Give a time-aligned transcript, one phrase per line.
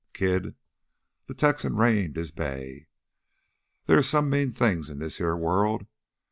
[0.13, 0.55] "Kid"
[1.27, 2.87] the Texan reined his bay
[3.85, 5.85] "there is some mean things in this heah world.